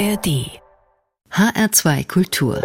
[0.00, 0.26] ARD
[1.30, 2.56] HR2 Kultur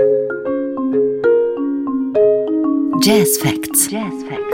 [3.04, 3.88] Jazz Facts.
[3.88, 4.45] Jazz Facts.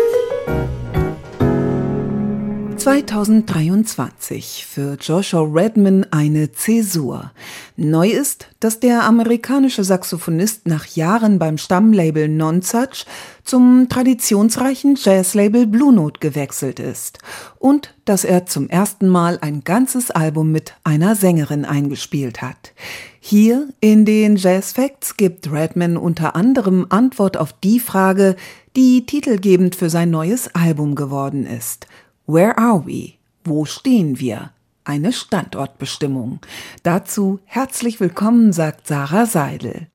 [2.81, 7.29] 2023 für Joshua Redman eine Zäsur.
[7.77, 13.05] Neu ist, dass der amerikanische Saxophonist nach Jahren beim Stammlabel Nonsuch
[13.43, 17.19] zum traditionsreichen Jazzlabel Blue Note gewechselt ist
[17.59, 22.73] und dass er zum ersten Mal ein ganzes Album mit einer Sängerin eingespielt hat.
[23.19, 28.35] Hier in den Jazz Facts gibt Redman unter anderem Antwort auf die Frage,
[28.75, 31.85] die titelgebend für sein neues Album geworden ist.
[32.33, 33.15] Where are we?
[33.43, 34.53] Wo stehen wir?
[34.85, 36.39] Eine Standortbestimmung.
[36.81, 39.87] Dazu herzlich willkommen, sagt Sarah Seidel.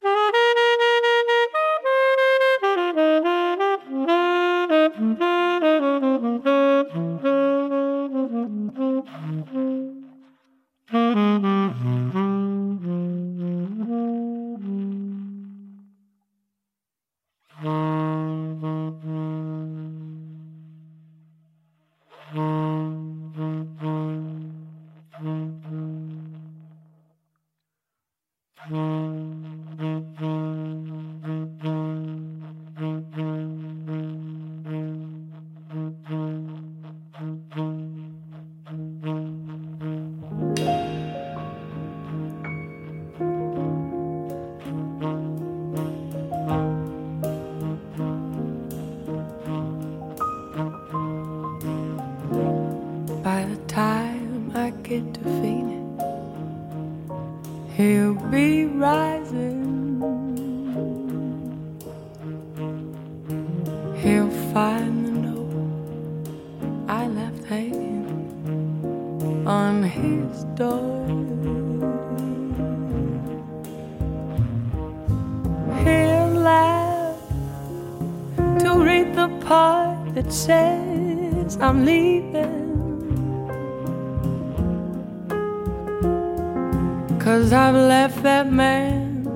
[87.26, 89.26] Cause I've left that man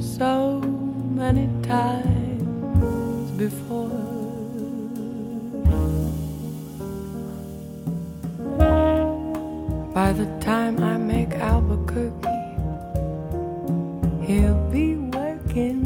[0.00, 0.58] so
[1.14, 3.88] many times before.
[9.94, 12.26] By the time I make Albuquerque,
[14.26, 15.84] he'll be working.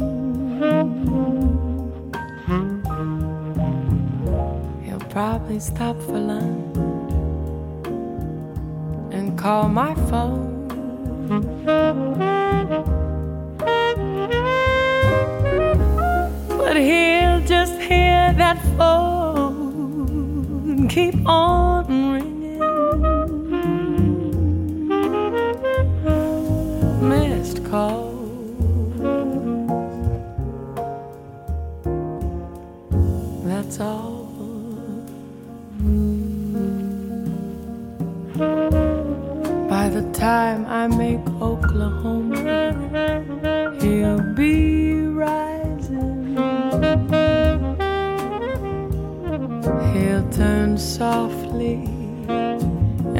[4.83, 6.75] He'll probably stop for lunch
[9.13, 10.56] and call my phone.
[11.27, 11.43] But
[16.77, 19.27] he'll just hear that phone
[20.87, 21.76] keep on.
[40.27, 42.35] time I make Oklahoma,
[43.79, 44.55] he'll be
[45.25, 46.35] rising.
[49.93, 51.75] He'll turn softly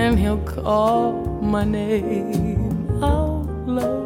[0.02, 1.14] and he'll call
[1.56, 3.48] my name out
[3.78, 4.04] low.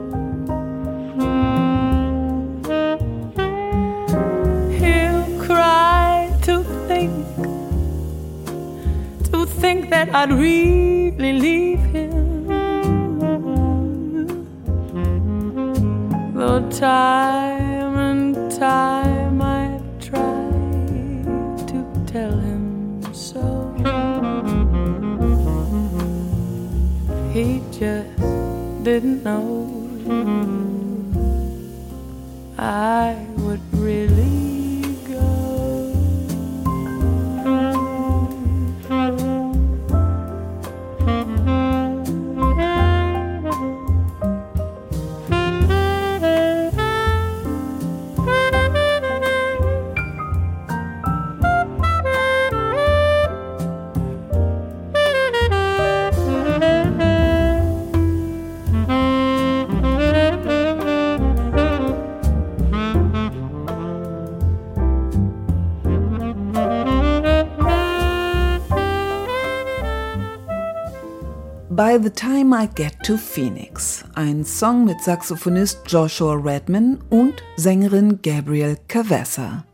[4.79, 6.55] He'll cry to
[6.87, 7.13] think,
[9.31, 11.90] to think that I'd really leave
[16.79, 23.41] time and time I tried to tell him so.
[27.33, 28.17] He just
[28.83, 29.67] didn't know.
[32.57, 33.20] I
[72.73, 79.65] Get to Phoenix, ein Song mit Saxophonist Joshua Redman und Sängerin Gabrielle Cavassa.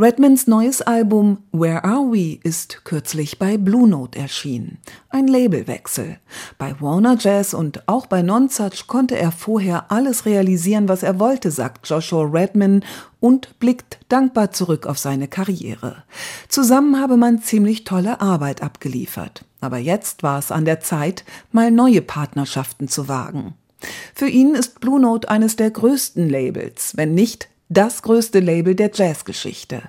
[0.00, 4.78] Redmans neues Album Where Are We ist kürzlich bei Blue Note erschienen.
[5.10, 6.16] Ein Labelwechsel.
[6.56, 11.50] Bei Warner Jazz und auch bei Nonsuch konnte er vorher alles realisieren, was er wollte,
[11.50, 12.82] sagt Joshua Redman
[13.20, 16.04] und blickt dankbar zurück auf seine Karriere.
[16.48, 19.44] Zusammen habe man ziemlich tolle Arbeit abgeliefert.
[19.60, 23.52] Aber jetzt war es an der Zeit, mal neue Partnerschaften zu wagen.
[24.14, 28.90] Für ihn ist Blue Note eines der größten Labels, wenn nicht das größte Label der
[28.92, 29.80] Jazzgeschichte.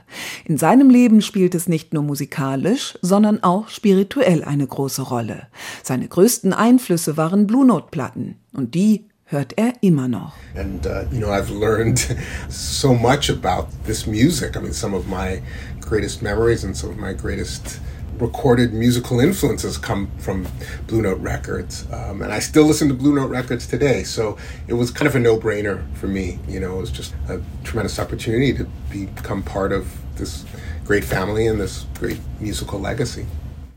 [0.45, 5.47] In seinem Leben spielt es nicht nur musikalisch, sondern auch spirituell eine große Rolle.
[5.83, 10.33] Seine größten Einflüsse waren Blue Note Platten und die hört er immer noch.
[10.55, 12.15] And uh, you know, I've learned
[12.49, 14.55] so much about this music.
[14.55, 15.41] I mean, some of my
[15.79, 17.79] greatest memories and some of my greatest
[18.17, 20.47] recorded musical influences come from
[20.87, 21.85] Blue Note Records.
[21.91, 24.03] Um, and I still listen to Blue Note Records today.
[24.03, 24.37] So
[24.67, 26.39] it was kind of a no brainer for me.
[26.47, 30.45] You know, it was just a tremendous opportunity to become part of this
[30.85, 33.25] great family and this great musical legacy.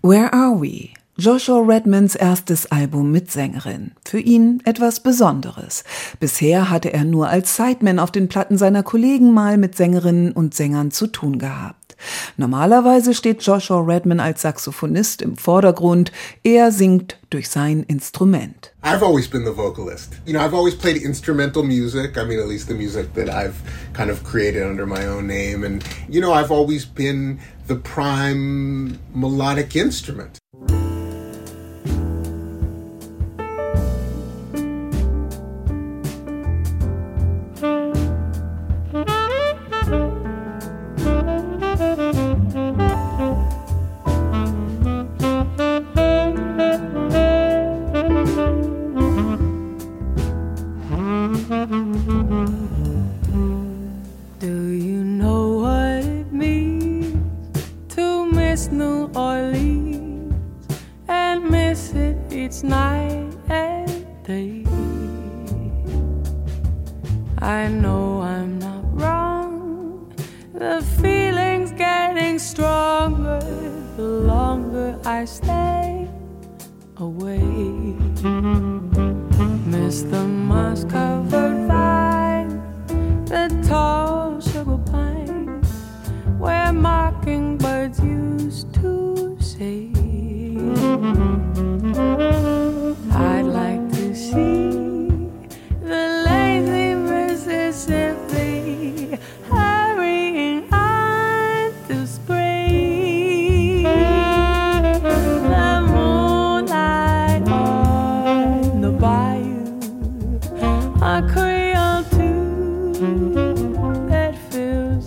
[0.01, 0.95] Where Are We?
[1.17, 3.93] Joshua Redmans erstes Album mit Sängerin.
[4.05, 5.85] Für ihn etwas Besonderes.
[6.19, 10.55] Bisher hatte er nur als Sideman auf den Platten seiner Kollegen mal mit Sängerinnen und
[10.55, 11.84] Sängern zu tun gehabt.
[12.37, 16.13] Normalerweise steht Joshua Redman als Saxophonist im Vordergrund.
[16.43, 18.73] Er singt durch sein Instrument.
[18.83, 20.13] I've always been the vocalist.
[20.27, 22.17] You know, I've always played instrumental music.
[22.17, 23.55] I mean, at least the music that I've
[23.93, 25.65] kind of created under my own name.
[25.65, 30.39] And, you know, I've always been the prime melodic instrument.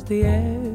[0.07, 0.66] the air.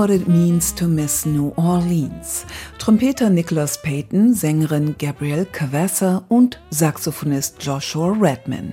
[0.00, 2.46] What It Means to Miss New Orleans?
[2.78, 8.72] Trompeter Nicholas Payton, Sängerin Gabrielle Cavassa und Saxophonist Joshua Redman.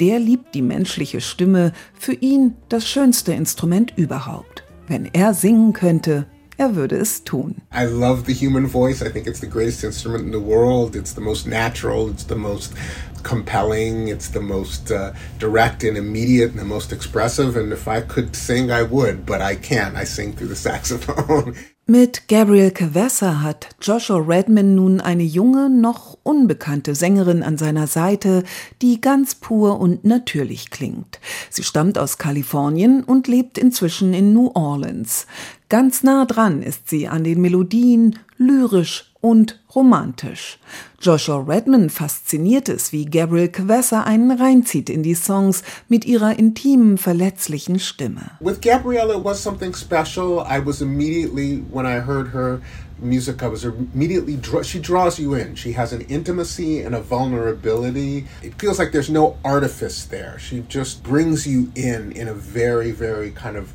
[0.00, 4.64] Der liebt die menschliche Stimme, für ihn das schönste Instrument überhaupt.
[4.88, 7.56] Wenn er singen könnte, er würde es tun.
[7.72, 9.02] I love the human voice.
[9.02, 10.96] I think it's the greatest instrument in the world.
[10.96, 12.10] It's the most natural.
[12.10, 12.72] It's the most
[13.22, 14.08] compelling.
[14.08, 17.56] It's the most uh, direct and immediate and the most expressive.
[17.56, 19.96] And if I could sing, I would, but I can't.
[19.96, 21.56] I sing through the saxophone.
[21.88, 28.42] Mit Gabriel Cavassa hat Joshua Redman nun eine junge, noch unbekannte Sängerin an seiner Seite,
[28.82, 31.20] die ganz pur und natürlich klingt.
[31.48, 35.28] Sie stammt aus Kalifornien und lebt inzwischen in New Orleans.
[35.68, 40.60] Ganz nah dran ist sie an den Melodien, lyrisch und romantisch.
[41.00, 46.98] Joshua Redman fasziniert es, wie Gabriel Cavassa einen reinzieht in die Songs mit ihrer intimen,
[46.98, 48.30] verletzlichen Stimme.
[48.38, 50.46] With Gabrielle, it was something special.
[50.48, 52.60] I was immediately, when I heard her
[53.02, 55.56] music, I was immediately, she draws you in.
[55.56, 58.26] She has an intimacy and a vulnerability.
[58.40, 60.38] It feels like there's no artifice there.
[60.38, 63.72] She just brings you in in a very, very kind of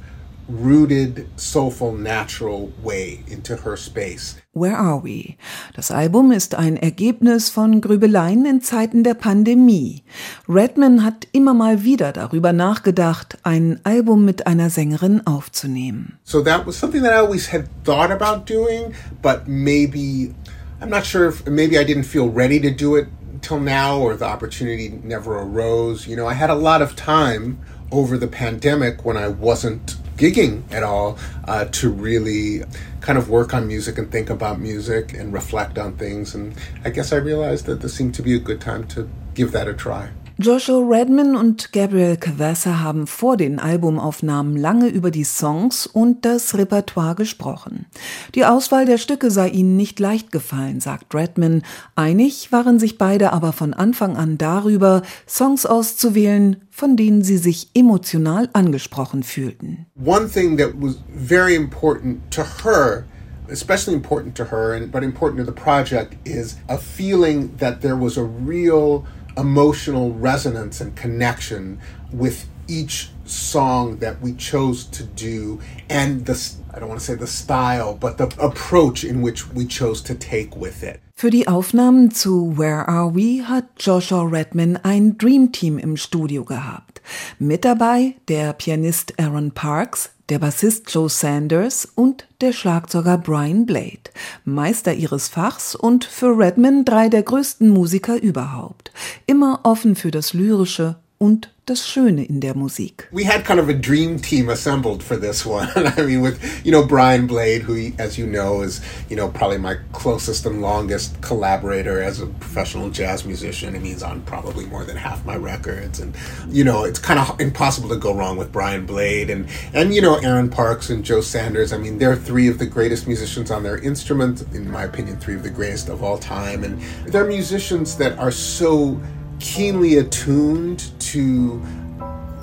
[0.51, 4.37] rooted, soulful, natural way into her space.
[4.53, 5.37] Where Are We?
[5.75, 10.03] Das Album ist ein Ergebnis von Grübeleien in Zeiten der Pandemie.
[10.49, 16.19] Redman hat immer mal wieder darüber nachgedacht, ein Album mit einer Sängerin aufzunehmen.
[16.23, 20.33] So that was something that I always had thought about doing, but maybe
[20.81, 23.07] I'm not sure if maybe I didn't feel ready to do it
[23.41, 26.07] till now or the opportunity never arose.
[26.07, 27.59] You know, I had a lot of time
[27.91, 32.63] over the pandemic when I wasn't gigging at all uh, to really
[32.99, 36.35] kind of work on music and think about music and reflect on things.
[36.35, 36.53] And
[36.85, 39.67] I guess I realized that this seemed to be a good time to give that
[39.67, 40.11] a try.
[40.41, 46.57] Joshua Redman und Gabriel Cavassa haben vor den Albumaufnahmen lange über die Songs und das
[46.57, 47.85] Repertoire gesprochen.
[48.33, 51.61] Die Auswahl der Stücke sei ihnen nicht leicht gefallen, sagt Redman.
[51.95, 57.69] Einig waren sich beide aber von Anfang an darüber, Songs auszuwählen, von denen sie sich
[57.75, 59.85] emotional angesprochen fühlten.
[60.03, 63.05] One thing that was very important to her
[63.51, 67.97] especially important to her and but important to the project is a feeling that there
[67.97, 69.05] was a real
[69.37, 71.79] emotional resonance and connection
[72.11, 75.59] with each song that we chose to do
[75.89, 79.65] and the I don't want to say the style but the approach in which we
[79.65, 81.01] chose to take with it.
[81.21, 86.43] Für die Aufnahmen zu Where Are We hat Joshua Redman ein Dream Team im Studio
[86.43, 86.99] gehabt.
[87.37, 94.09] Mit dabei der Pianist Aaron Parks, der Bassist Joe Sanders und der Schlagzeuger Brian Blade,
[94.45, 98.91] Meister ihres Fachs und für Redman drei der größten Musiker überhaupt,
[99.27, 103.07] immer offen für das Lyrische und das Schöne in der Musik.
[103.11, 105.69] We had kind of a dream team assembled for this one.
[105.75, 109.59] I mean, with you know Brian Blade, who, as you know, is you know probably
[109.59, 113.75] my closest and longest collaborator as a professional jazz musician.
[113.75, 116.15] And he's on probably more than half my records, and
[116.49, 120.01] you know it's kind of impossible to go wrong with Brian Blade and and you
[120.01, 121.71] know Aaron Parks and Joe Sanders.
[121.71, 125.35] I mean, they're three of the greatest musicians on their instrument, in my opinion, three
[125.35, 128.99] of the greatest of all time, and they're musicians that are so
[129.41, 131.61] keenly attuned to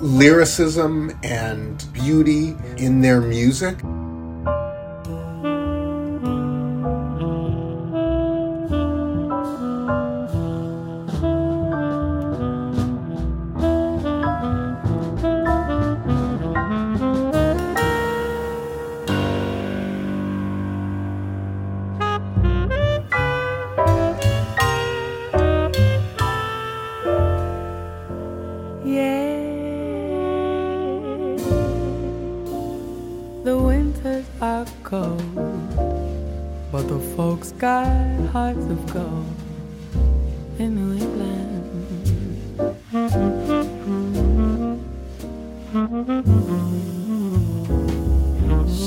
[0.01, 3.77] lyricism and beauty in their music.
[28.89, 29.37] Yeah,
[33.43, 35.21] the winters are cold,
[36.71, 37.85] but the folks got
[38.33, 39.27] hearts of gold
[40.57, 41.65] in New England.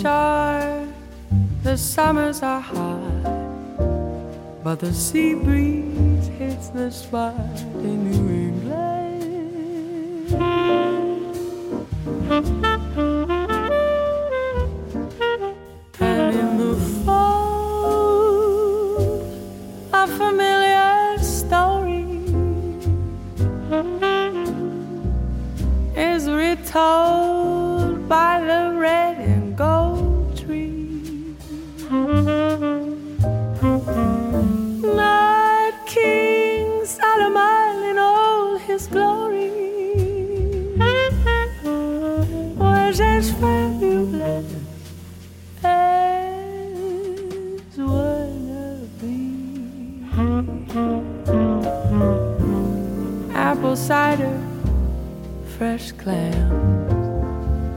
[0.01, 0.89] Sure,
[1.63, 3.23] the summers are hot,
[4.65, 7.37] but the sea breeze hits the spot
[7.85, 8.32] in New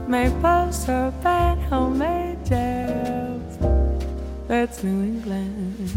[0.06, 3.58] maple syrup and homemade jams.
[4.46, 5.90] That's New England.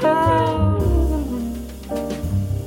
[0.00, 0.78] How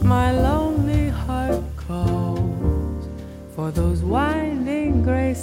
[0.03, 3.09] my lonely heart calls
[3.55, 5.33] for those winding gray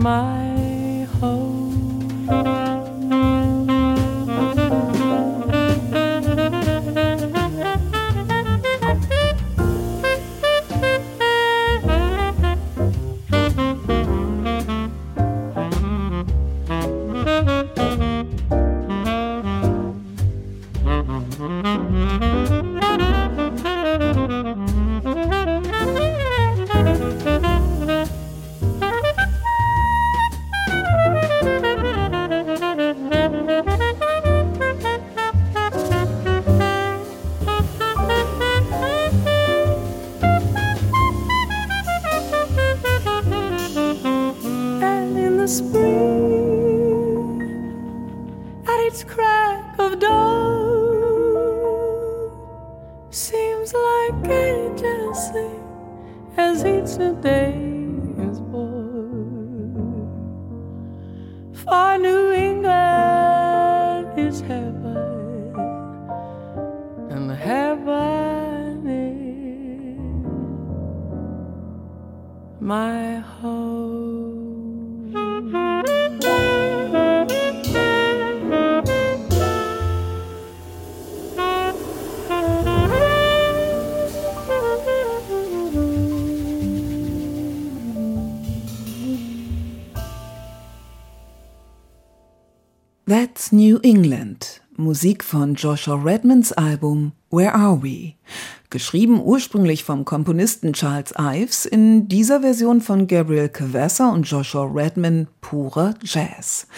[0.00, 1.59] my home.
[72.70, 73.90] My home.
[93.04, 98.16] That's New England, Musik von Joshua Redmans Album Where Are We?
[98.72, 105.26] Geschrieben ursprünglich vom Komponisten Charles Ives, in dieser Version von Gabriel Cavassa und Joshua Redman
[105.40, 106.68] purer Jazz.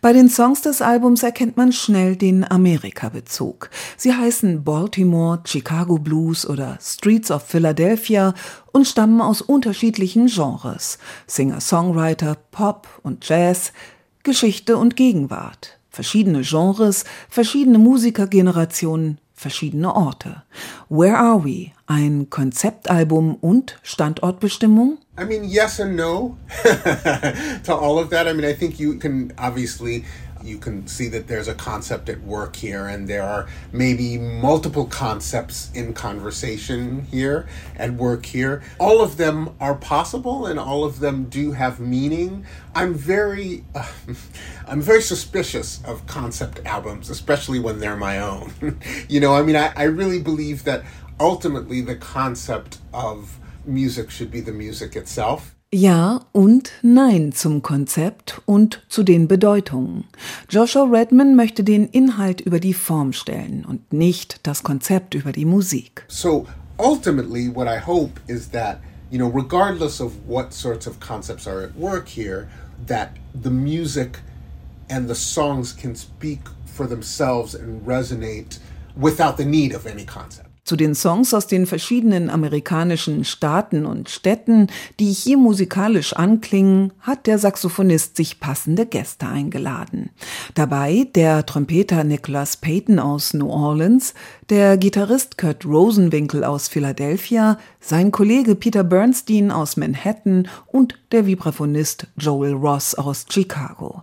[0.00, 3.68] Bei den Songs des Albums erkennt man schnell den Amerika-Bezug.
[3.98, 8.32] Sie heißen Baltimore, Chicago Blues oder Streets of Philadelphia
[8.72, 10.96] und stammen aus unterschiedlichen Genres.
[11.26, 13.74] Singer-Songwriter, Pop und Jazz,
[14.22, 15.78] Geschichte und Gegenwart.
[15.90, 20.42] Verschiedene Genres, verschiedene Musikergenerationen, verschiedene Orte.
[20.88, 21.72] Where Are We?
[21.86, 24.98] Ein Konzeptalbum und Standortbestimmung?
[25.20, 26.38] I mean, yes and no
[27.64, 28.26] to all of that.
[28.26, 30.04] I mean, I think you can obviously
[30.44, 34.86] you can see that there's a concept at work here and there are maybe multiple
[34.86, 38.62] concepts in conversation here at work here.
[38.78, 42.46] All of them are possible and all of them do have meaning.
[42.74, 43.86] I'm very uh,
[44.66, 48.52] i'm very suspicious of concept albums especially when they're my own.
[49.08, 50.84] You know i mean I, I really believe that
[51.20, 58.42] ultimately the concept of music should be the music itself Ja und Nein zum Konzept
[58.44, 60.04] und zu den Bedeutungen.
[60.50, 65.46] Joshua Redman möchte den Inhalt über die Form stellen und nicht das Konzept über die
[65.46, 66.04] Musik.
[66.08, 68.80] So ultimately, what I hope is that,
[69.10, 72.48] you know, regardless of what sorts of concepts are at work here,
[72.86, 74.18] that the music
[74.90, 78.58] and the songs can speak for themselves and resonate
[78.94, 80.41] without the need of any concept.
[80.64, 84.68] Zu den Songs aus den verschiedenen amerikanischen Staaten und Städten,
[85.00, 90.10] die hier musikalisch anklingen, hat der Saxophonist sich passende Gäste eingeladen.
[90.54, 94.14] Dabei der Trompeter Nicholas Payton aus New Orleans,
[94.50, 102.06] der Gitarrist Kurt Rosenwinkel aus Philadelphia, sein Kollege Peter Bernstein aus Manhattan und der Vibraphonist
[102.16, 104.02] Joel Ross aus Chicago.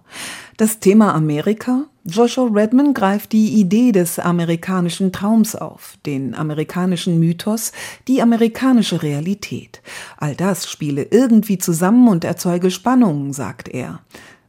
[0.58, 1.86] Das Thema Amerika?
[2.06, 7.72] Joshua Redman greift die Idee des amerikanischen Traums auf, den amerikanischen Mythos,
[8.08, 9.82] die amerikanische Realität.
[10.18, 14.00] All das spiele irgendwie zusammen und erzeuge Spannungen, sagt er.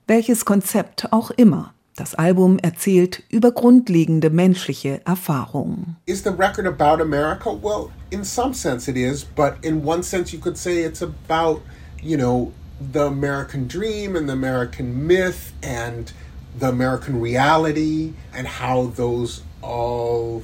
[0.06, 1.74] Welches Konzept auch immer.
[1.96, 5.96] Das Album erzählt über grundlegende menschliche Erfahrungen.
[6.06, 7.50] Is the record about America?
[7.50, 11.60] Well, in some sense it is, but in one sense you could say it's about,
[12.02, 16.12] you know, the American dream and the American myth and
[16.58, 20.42] the American reality and how those all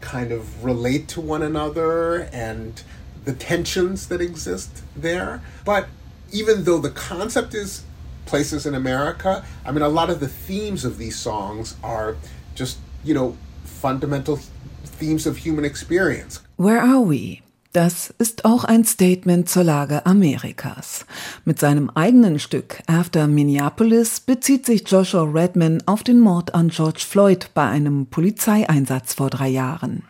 [0.00, 2.82] kind of relate to one another and
[3.24, 5.42] the tensions that exist there.
[5.64, 5.88] But
[6.32, 7.84] even though the concept is
[8.26, 12.16] places in America, I mean, a lot of the themes of these songs are
[12.54, 14.36] just, you know, fundamental
[14.84, 16.40] themes of human experience.
[16.56, 17.42] Where are we?
[17.78, 21.06] Das ist auch ein Statement zur Lage Amerikas.
[21.44, 27.04] Mit seinem eigenen Stück After Minneapolis bezieht sich Joshua Redman auf den Mord an George
[27.08, 30.02] Floyd bei einem Polizeieinsatz vor drei Jahren.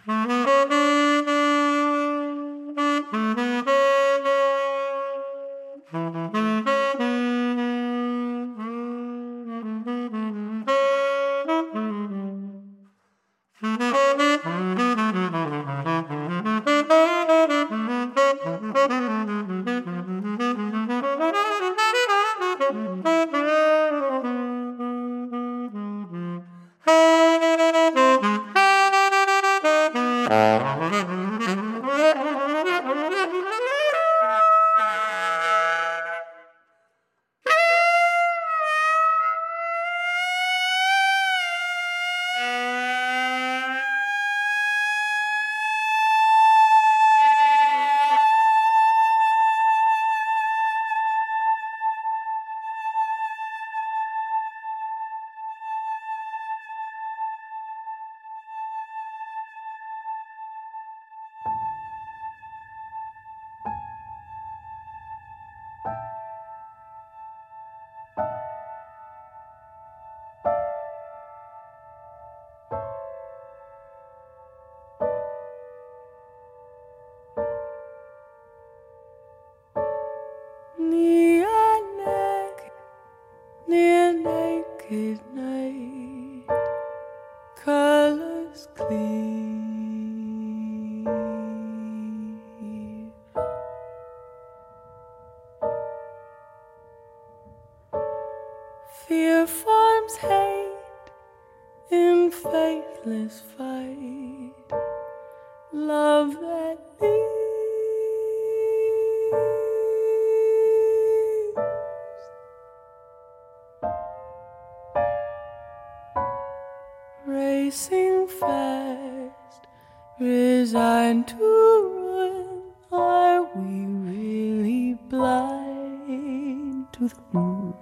[126.98, 127.74] to the moon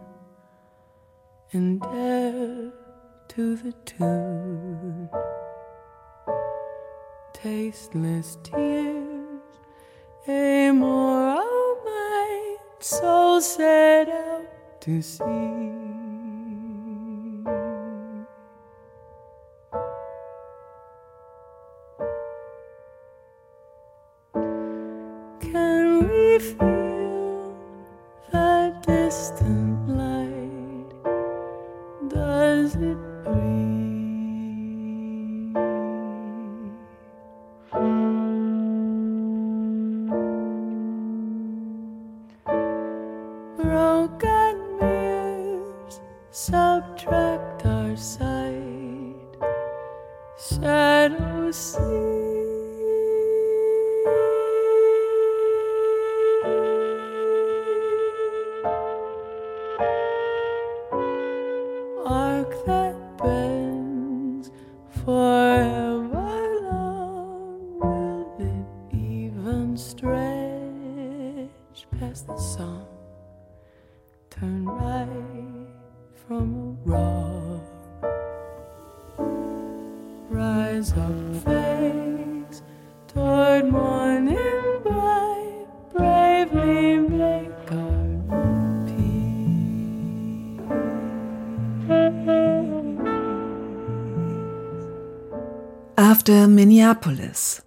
[1.53, 2.71] and dare
[3.29, 5.09] to the tune.
[7.33, 9.41] Tasteless tears,
[10.29, 15.86] a moral might so set out to see.
[96.27, 97.63] After Minneapolis.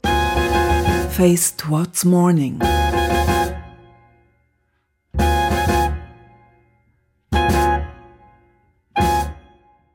[1.11, 2.59] Face Towards Morning.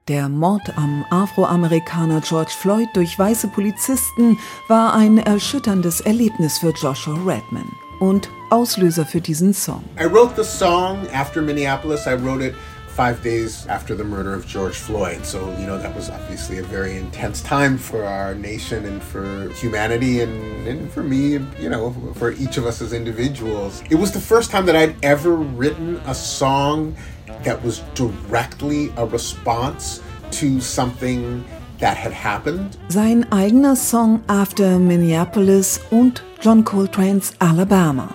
[0.09, 7.17] Der Mord am Afroamerikaner George Floyd durch weiße Polizisten war ein erschütterndes Erlebnis für Joshua
[7.17, 9.85] Redman und Auslöser für diesen Song.
[10.01, 12.07] I wrote the song after Minneapolis.
[12.07, 12.55] I wrote it
[12.95, 15.27] five days after the murder of George Floyd.
[15.27, 19.49] So, you know, that was obviously a very intense time for our nation and for
[19.51, 23.83] humanity and, and for me, you know, for each of us as individuals.
[23.91, 26.97] It was the first time that I'd ever written a song
[27.43, 30.01] that was directly a response
[30.33, 31.45] to something
[31.79, 32.77] that had happened.
[32.89, 38.15] Sein eigener Song After Minneapolis und John Coltrane's Alabama.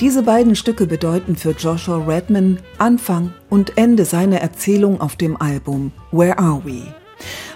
[0.00, 5.92] Diese beiden Stücke bedeuten für Joshua Redman Anfang und Ende seiner Erzählung auf dem Album
[6.12, 6.82] Where Are We?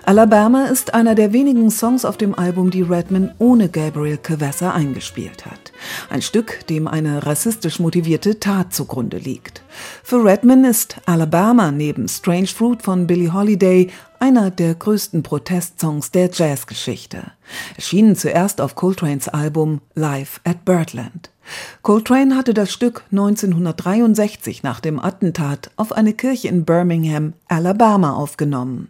[0.05, 5.47] Alabama ist einer der wenigen Songs auf dem Album, die Redman ohne Gabriel Cavassa eingespielt
[5.47, 5.73] hat.
[6.09, 9.63] Ein Stück, dem eine rassistisch motivierte Tat zugrunde liegt.
[10.03, 16.31] Für Redman ist Alabama neben Strange Fruit von Billie Holiday einer der größten Protestsongs der
[16.33, 17.33] Jazzgeschichte.
[17.77, 21.30] Erschienen zuerst auf Coltrane's Album Live at Birdland.
[21.83, 28.89] Coltrane hatte das Stück 1963 nach dem Attentat auf eine Kirche in Birmingham, Alabama aufgenommen.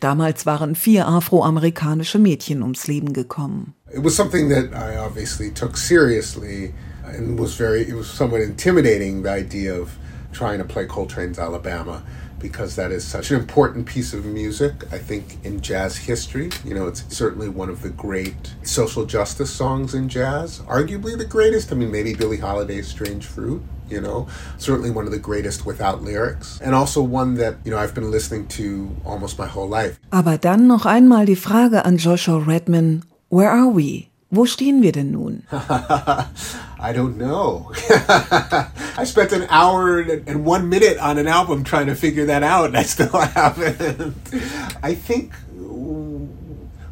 [0.00, 3.74] Damals waren vier afroamerikanische Mädchen ums Leben gekommen.
[3.92, 6.74] It was something that I obviously took seriously
[7.06, 9.90] and was very it was somewhat intimidating the idea of
[10.32, 12.02] trying to play Coltrane's Alabama
[12.44, 16.50] because that is such an important piece of music, I think, in jazz history.
[16.62, 21.24] You know, it's certainly one of the great social justice songs in jazz, arguably the
[21.24, 21.72] greatest.
[21.72, 24.28] I mean, maybe Billie Holiday's Strange Fruit, you know,
[24.58, 26.60] certainly one of the greatest without lyrics.
[26.60, 29.98] And also one that, you know, I've been listening to almost my whole life.
[30.10, 34.10] Aber dann noch einmal die Frage an Joshua Redman, where are we?
[34.30, 35.44] Wo stehen wir denn nun?
[36.84, 37.72] I don't know.
[37.88, 42.66] I spent an hour and one minute on an album trying to figure that out,
[42.66, 44.14] and I still haven't.
[44.82, 45.32] I think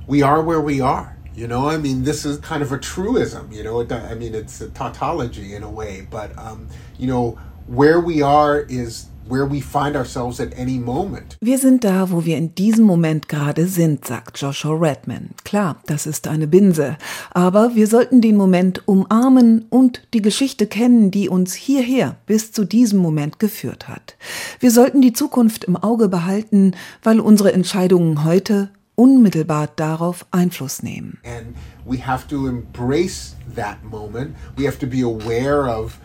[0.06, 1.18] we are where we are.
[1.34, 3.52] You know, I mean, this is kind of a truism.
[3.52, 8.00] You know, I mean, it's a tautology in a way, but um, you know, where
[8.00, 11.36] we are is where we find ourselves at any moment.
[11.40, 15.30] Wir sind da, wo wir in diesem Moment gerade sind, sagt Joshua Redman.
[15.44, 16.96] Klar, das ist eine Binse,
[17.30, 22.64] aber wir sollten den Moment umarmen und die Geschichte kennen, die uns hierher bis zu
[22.64, 24.16] diesem Moment geführt hat.
[24.60, 31.18] Wir sollten die Zukunft im Auge behalten, weil unsere Entscheidungen heute unmittelbar darauf Einfluss nehmen.
[31.24, 34.36] And we have to embrace that moment.
[34.56, 35.98] We have to be aware of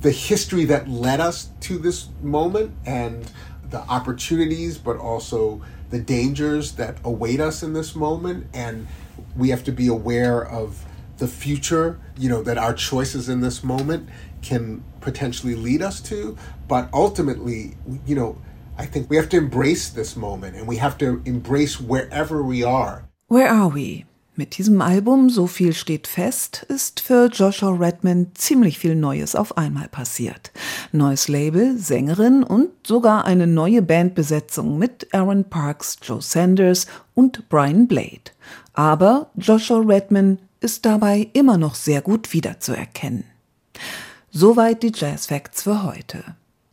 [0.00, 3.30] the history that led us to this moment and
[3.70, 8.46] the opportunities, but also the dangers that await us in this moment.
[8.52, 8.86] And
[9.36, 10.84] we have to be aware of
[11.18, 14.08] the future, you know, that our choices in this moment
[14.42, 16.36] can potentially lead us to.
[16.68, 18.40] But ultimately, you know,
[18.76, 22.62] I think we have to embrace this moment and we have to embrace wherever we
[22.62, 23.08] are.
[23.26, 24.06] Where are we?
[24.38, 29.56] Mit diesem Album, so viel steht fest, ist für Joshua Redman ziemlich viel Neues auf
[29.58, 30.52] einmal passiert.
[30.92, 37.88] Neues Label, Sängerin und sogar eine neue Bandbesetzung mit Aaron Parks, Joe Sanders und Brian
[37.88, 38.30] Blade.
[38.74, 43.24] Aber Joshua Redman ist dabei immer noch sehr gut wiederzuerkennen.
[44.30, 46.22] Soweit die Jazz Facts für heute.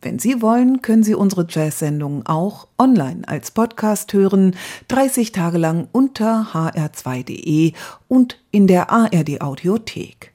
[0.02, 4.54] Wenn Sie wollen, können Sie unsere Jazz-Sendungen auch online als Podcast hören,
[4.88, 7.72] 30 Tage lang unter hr2.de
[8.08, 10.32] und in der ARD Audiothek.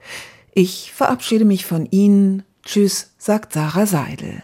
[0.53, 2.43] Ich verabschiede mich von Ihnen.
[2.63, 4.43] Tschüss, sagt Sarah Seidel.